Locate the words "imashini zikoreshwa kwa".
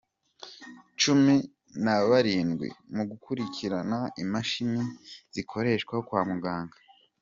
4.23-6.21